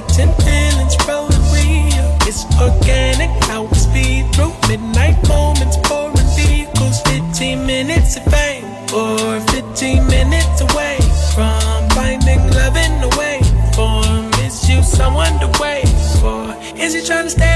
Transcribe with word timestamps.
10 0.00 0.34
feelings 0.42 0.96
rolling 1.06 1.38
real. 1.54 2.06
It's 2.26 2.42
organic, 2.60 3.30
we 3.70 3.78
speed 3.78 4.34
through 4.34 4.52
midnight 4.68 5.16
moments, 5.28 5.76
pouring 5.84 6.16
vehicles, 6.34 7.00
15 7.02 7.64
minutes 7.64 8.16
of 8.16 8.24
fame, 8.24 8.64
or 8.92 9.38
15 9.54 10.04
minutes 10.08 10.60
away 10.62 10.98
from 11.34 11.88
finding 11.90 12.40
love 12.58 12.76
in 12.76 12.92
the 13.00 13.14
way. 13.16 13.38
For 13.76 14.02
is 14.44 14.68
you 14.68 14.82
someone 14.82 15.38
to 15.38 15.46
wait 15.60 15.86
for? 16.20 16.42
Is 16.76 16.94
he 16.94 17.06
trying 17.06 17.24
to 17.26 17.30
stay 17.30 17.53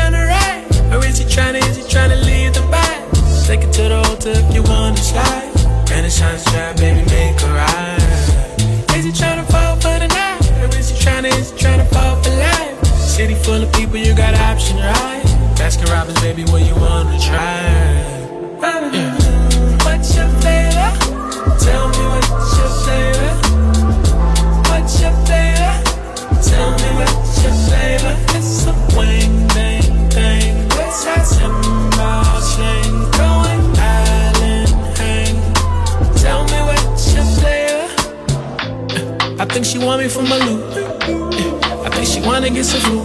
she 39.69 39.79
want 39.79 40.01
me 40.03 40.09
for 40.09 40.23
my 40.23 40.39
loot. 40.39 40.65
Eh, 40.79 41.85
I 41.85 41.91
think 41.91 42.07
she 42.07 42.21
wanna 42.23 42.49
get 42.49 42.65
some 42.65 42.81
food. 42.81 43.05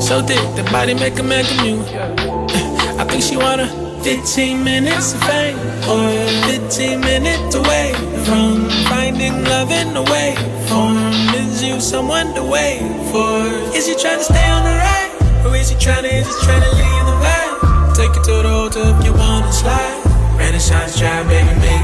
So 0.00 0.22
thick, 0.22 0.40
the 0.56 0.66
body 0.72 0.94
make 0.94 1.18
a 1.18 1.22
man 1.22 1.44
commute. 1.44 1.86
Eh, 1.92 3.00
I 3.00 3.04
think 3.04 3.22
she 3.22 3.36
wanna 3.36 3.68
15 4.02 4.64
minutes 4.64 5.12
of 5.12 5.20
fame 5.24 5.58
or 5.92 6.08
15 6.48 7.00
minutes 7.00 7.54
away 7.54 7.92
from 8.24 8.70
finding 8.88 9.44
love 9.44 9.70
in 9.70 9.92
the 9.92 10.02
way. 10.02 10.34
For 10.68 10.88
is 11.36 11.62
you 11.62 11.78
someone 11.80 12.32
to 12.34 12.44
wait 12.44 12.80
for? 13.12 13.44
Is 13.76 13.86
he 13.86 13.94
trying 13.94 14.18
to 14.18 14.24
stay 14.24 14.48
on 14.48 14.64
the 14.64 14.76
ride? 14.80 15.12
Or 15.44 15.54
is 15.54 15.68
he 15.68 15.76
trying 15.76 16.04
to, 16.04 16.08
is 16.08 16.26
he 16.26 16.46
trying 16.46 16.62
to 16.62 16.72
leave 16.80 17.04
the 17.10 17.16
vibe? 17.24 17.94
Take 17.94 18.16
it 18.16 18.24
to 18.24 18.40
the 18.40 18.48
hotel 18.48 18.98
if 18.98 19.04
you 19.04 19.12
wanna 19.12 19.52
slide. 19.52 20.00
Renaissance 20.38 20.98
drive, 20.98 21.28
baby, 21.28 21.52
make 21.60 21.79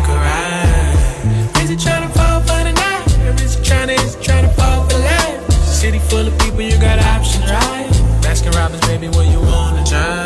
baby, 8.99 9.09
what 9.15 9.27
you 9.27 9.41
wanna 9.41 9.85
try? 9.85 10.26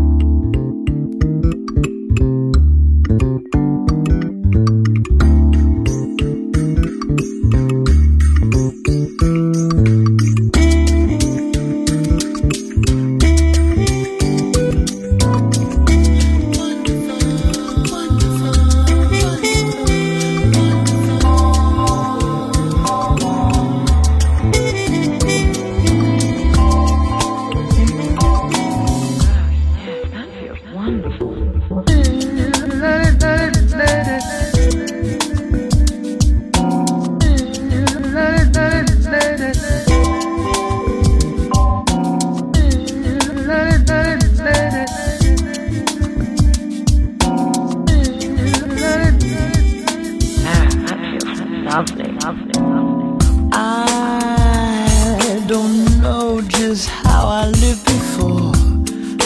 How 57.05 57.27
I 57.27 57.47
lived 57.47 57.85
before. 57.85 58.51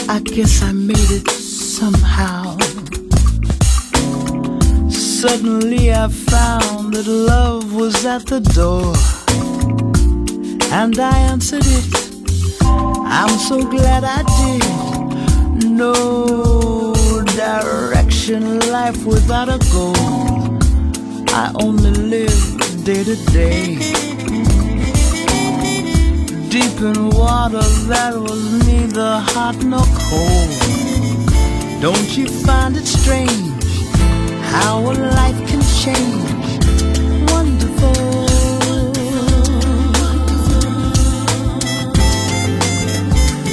I 0.08 0.20
guess 0.20 0.62
I 0.62 0.72
made 0.72 1.12
it 1.20 1.30
somehow. 1.30 2.58
Suddenly 4.90 5.92
I 5.92 6.08
found 6.08 6.94
that 6.94 7.08
love 7.08 7.74
was 7.74 8.06
at 8.06 8.26
the 8.28 8.40
door. 8.40 8.94
And 10.72 10.98
I 11.00 11.18
answered 11.34 11.66
it. 11.66 11.86
I'm 12.62 13.38
so 13.50 13.64
glad 13.64 14.04
I 14.04 14.22
did. 14.40 15.70
No 15.70 16.94
direction, 17.36 18.60
life 18.72 19.06
without 19.06 19.50
a 19.50 19.60
goal. 19.72 19.96
I 21.30 21.52
only 21.56 21.92
live 21.92 22.84
day 22.84 23.04
to 23.04 23.16
day. 23.32 24.15
Deep 26.56 26.80
in 26.80 27.10
water 27.10 27.68
that 27.90 28.14
was 28.16 28.66
neither 28.66 29.20
hot 29.20 29.62
nor 29.62 29.84
cold. 30.08 30.52
Don't 31.82 32.18
you 32.18 32.28
find 32.28 32.78
it 32.78 32.86
strange 32.86 33.62
how 34.54 34.80
a 34.80 34.94
life 35.20 35.38
can 35.50 35.60
change? 35.84 36.48
Wonderful. 37.30 37.92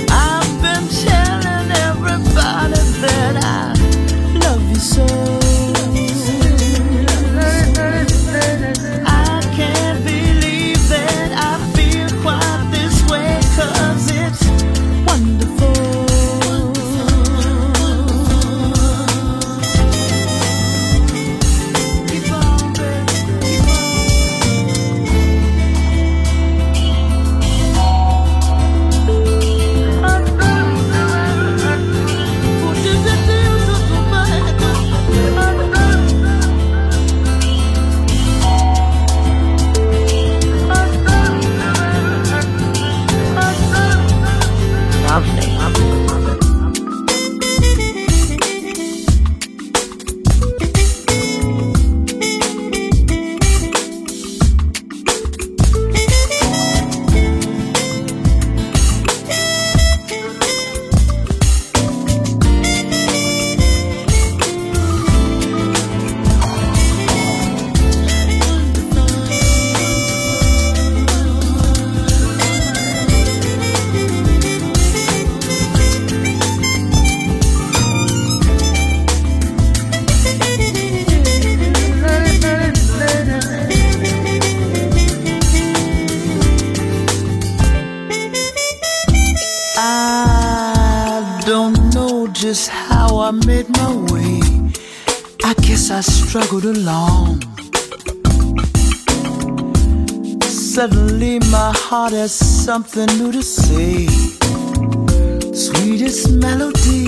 I've 0.09 0.55
been 0.62 0.87
telling 1.03 1.73
everybody 1.88 2.83
that 3.03 3.35
I 3.43 4.38
love 4.45 4.69
you 4.71 4.76
so. 4.76 5.22
Struggled 96.33 96.65
along. 96.65 97.43
Suddenly, 100.41 101.41
my 101.51 101.73
heart 101.77 102.15
has 102.15 102.33
something 102.33 103.05
new 103.19 103.33
to 103.33 103.43
say. 103.43 104.07
Sweetest 105.53 106.31
melody 106.31 107.05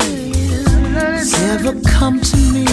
has 0.93 1.33
ever 1.53 1.73
come 1.89 2.21
to 2.21 2.37
me. 2.53 2.67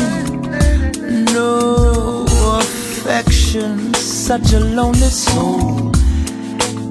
No 1.31 2.25
affection, 2.59 3.93
such 3.93 4.51
a 4.51 4.59
lonely 4.59 5.09
soul. 5.23 5.93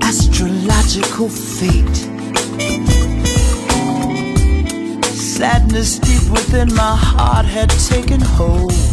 Astrological 0.01 1.29
fate. 1.29 1.99
Sadness 5.15 5.99
deep 5.99 6.31
within 6.31 6.75
my 6.75 6.97
heart 6.97 7.45
had 7.45 7.69
taken 7.69 8.23
hold. 8.23 8.90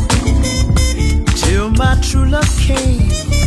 Till 1.48 1.70
my 1.70 1.96
true 2.02 2.26
love 2.26 2.60
came. 2.60 3.47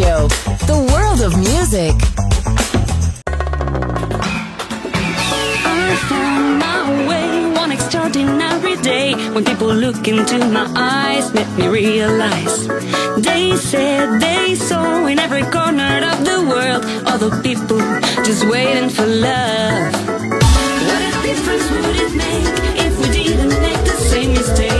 Radio, 0.00 0.28
the 0.66 0.78
world 0.92 1.20
of 1.20 1.36
music. 1.36 1.92
I 5.66 5.94
found 6.08 6.58
my 6.58 7.06
way 7.06 7.52
one 7.54 7.70
extraordinary 7.70 8.76
day 8.76 9.12
when 9.34 9.44
people 9.44 9.68
look 9.68 10.08
into 10.08 10.38
my 10.46 10.66
eyes 10.74 11.34
make 11.34 11.50
me 11.58 11.68
realize 11.68 12.66
they 13.18 13.54
said 13.56 14.20
they 14.20 14.54
saw 14.54 15.04
in 15.06 15.18
every 15.18 15.42
corner 15.42 16.00
of 16.12 16.24
the 16.24 16.46
world 16.48 16.82
other 17.06 17.30
people 17.42 17.80
just 18.24 18.44
waiting 18.48 18.88
for 18.88 19.04
love. 19.04 19.92
What 20.88 21.02
a 21.08 21.22
difference 21.28 21.70
would 21.72 21.96
it 22.06 22.12
make 22.16 22.86
if 22.86 22.98
we 23.00 23.08
didn't 23.12 23.60
make 23.60 23.82
the 23.84 23.96
same 24.10 24.32
mistake? 24.32 24.79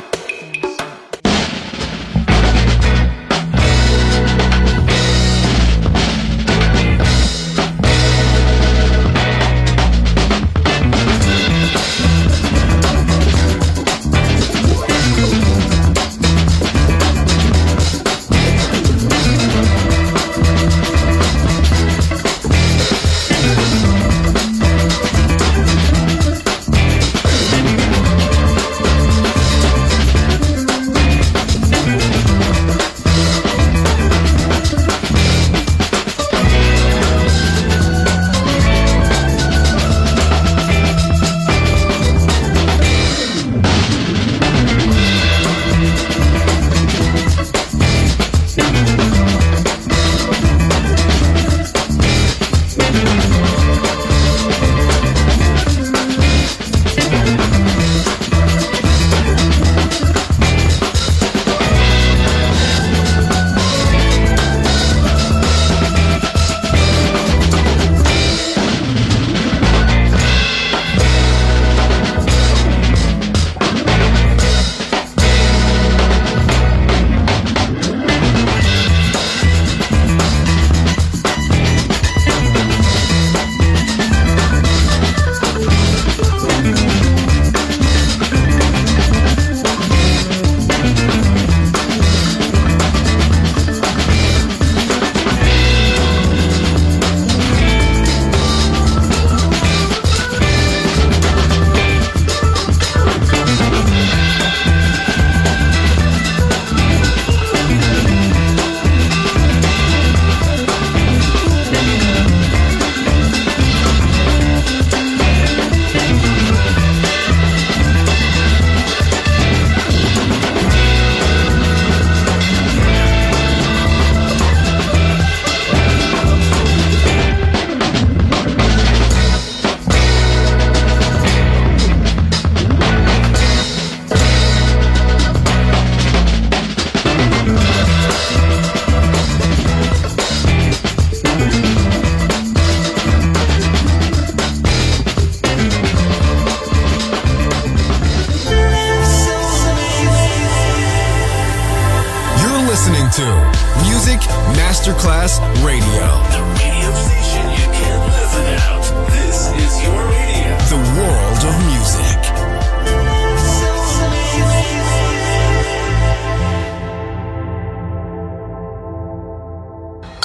Music 154.01 154.21
Masterclass 154.57 155.37
Radio. 155.61 156.05
The 156.33 156.41
radio 156.57 156.89
station 157.05 157.45
you 157.53 157.67
can't 157.69 158.03
live 158.09 158.33
without. 158.33 158.83
This 159.13 159.39
is 159.61 159.73
your 159.83 160.01
radio. 160.09 160.57
The 160.73 160.81
world 160.97 161.41
of 161.49 161.55
music. 161.69 162.19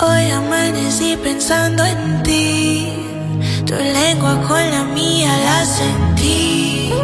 Hoy 0.00 0.30
amanecí 0.30 1.18
pensando 1.22 1.84
en 1.84 2.22
ti. 2.22 2.92
Tu 3.66 3.74
lengua 3.74 4.40
con 4.48 4.70
la 4.70 4.84
mía 4.84 5.36
la 5.44 5.66
sentí. 5.66 6.94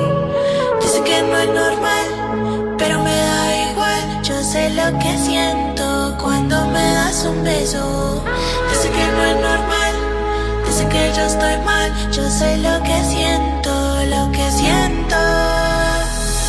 Dice 0.81 1.03
que 1.05 1.21
no 1.21 1.37
es 1.37 1.49
normal, 1.49 2.77
pero 2.79 2.99
me 3.05 3.15
da 3.15 3.71
igual. 3.71 4.23
Yo 4.23 4.43
sé 4.43 4.71
lo 4.71 4.99
que 4.99 5.19
siento. 5.19 5.72
un 7.25 7.45
beso. 7.45 8.23
Dice 8.71 8.91
que 8.91 9.07
no 9.17 9.25
es 9.25 9.37
normal, 9.37 9.93
dice 10.67 10.89
que 10.89 11.13
yo 11.15 11.23
estoy 11.23 11.57
mal. 11.65 11.93
Yo 12.11 12.29
sé 12.29 12.57
lo 12.59 12.83
que 12.83 13.05
siento, 13.05 13.71
lo 14.07 14.33
que 14.33 14.51
siento. 14.51 15.17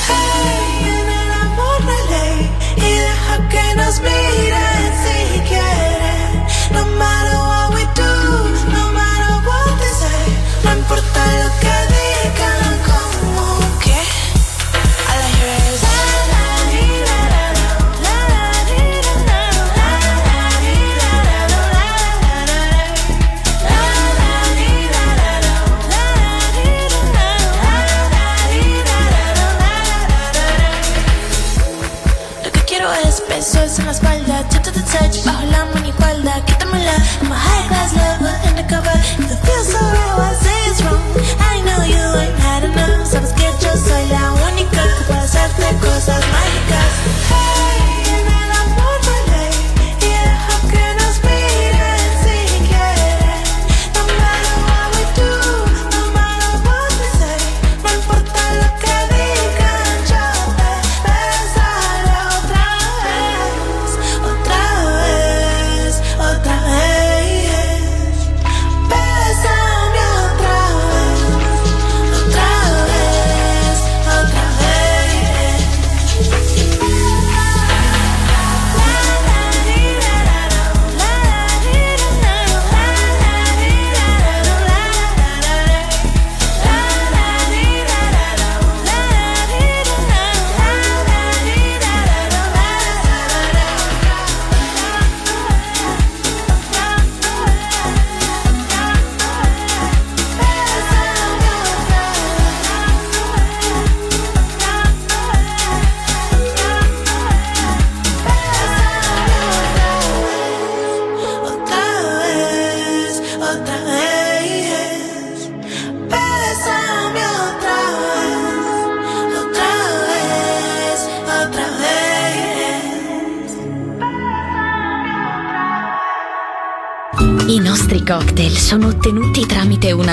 Hey, 0.08 1.00
en 1.00 1.10
el 1.22 1.32
amor 1.46 1.80
de 1.86 2.86
y 2.88 2.92
deja 3.08 3.50
que 3.50 3.76
nos 3.76 4.00
miren. 4.02 4.73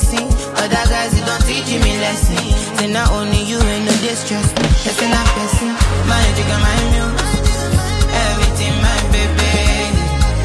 blessing. 0.00 0.28
Other 0.56 0.84
guys, 0.88 1.12
you 1.18 1.24
don't 1.24 1.44
teach 1.44 1.68
me 1.68 1.98
lesson. 2.00 2.36
Then 2.76 2.92
not 2.92 3.10
only 3.12 3.42
you 3.44 3.58
ain't 3.58 3.84
no 3.84 3.92
distress. 4.00 4.52
Person 4.84 5.12
a 5.12 5.22
person, 5.36 5.72
my 6.08 6.20
you 6.36 6.44
my 6.64 6.76
muse. 6.92 7.20
Everything 8.08 8.74
my 8.80 8.96
baby, 9.12 9.52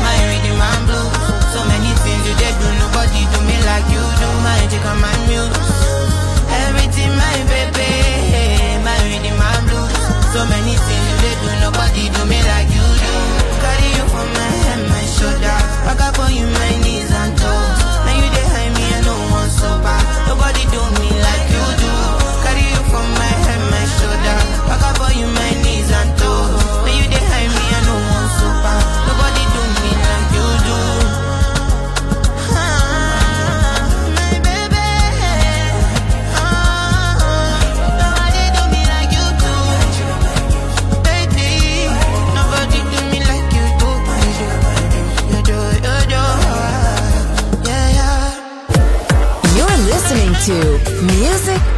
my 0.04 0.16
reading 0.28 0.58
my 0.60 0.76
blue. 0.88 1.10
So 1.54 1.60
many 1.72 1.92
things 2.04 2.24
you 2.28 2.36
did 2.36 2.56
do, 2.60 2.68
nobody 2.84 3.24
do 3.32 3.40
me 3.48 3.58
like 3.64 3.88
you 3.92 4.04
do. 4.20 4.30
My 4.44 4.60
you 4.72 4.80
got 4.84 4.98
my 5.00 5.25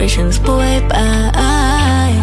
generations 0.00 0.38
boy, 0.38 0.88
bye. 0.88 2.16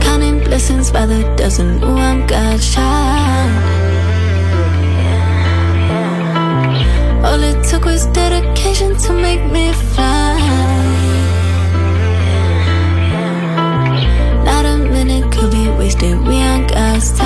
Counting 0.00 0.38
blessings 0.42 0.90
by 0.90 1.04
the 1.04 1.22
dozen, 1.36 1.82
ooh, 1.82 1.98
I'm 1.98 2.26
God's 2.26 2.74
child. 2.74 3.52
All 7.26 7.42
it 7.42 7.62
took 7.68 7.84
was 7.84 8.06
dedication 8.06 8.96
to 8.96 9.12
make 9.12 9.44
me 9.52 9.72
fly. 9.72 10.38
Not 14.46 14.64
a 14.64 14.78
minute 14.78 15.30
could 15.30 15.50
be 15.50 15.68
wasted, 15.78 16.18
we 16.26 16.40
aren't 16.40 16.70
God's 16.70 17.12
time. 17.18 17.25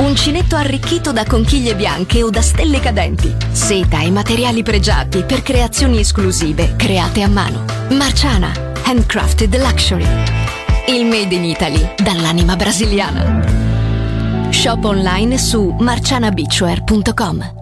Uncinetto 0.00 0.56
arricchito 0.56 1.12
da 1.12 1.24
conchiglie 1.24 1.74
bianche 1.76 2.22
o 2.22 2.30
da 2.30 2.40
stelle 2.40 2.80
cadenti. 2.80 3.34
Seta 3.52 4.00
e 4.00 4.10
materiali 4.10 4.62
pregiati 4.62 5.24
per 5.24 5.42
creazioni 5.42 6.00
esclusive 6.00 6.74
create 6.76 7.20
a 7.22 7.28
mano. 7.28 7.64
Marciana, 7.90 8.50
handcrafted 8.84 9.54
luxury. 9.56 10.06
Il 10.88 11.04
made 11.04 11.34
in 11.34 11.44
Italy 11.44 11.94
dall'anima 12.02 12.56
brasiliana. 12.56 14.48
Shop 14.50 14.82
online 14.84 15.36
su 15.36 15.76
marcianabeachwear.com. 15.78 17.58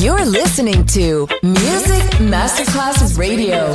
You're 0.00 0.26
listening 0.26 0.84
to 0.92 1.28
Music 1.42 2.18
Masterclass 2.18 3.16
Radio. 3.16 3.74